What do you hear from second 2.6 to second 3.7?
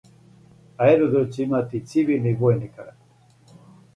карактер.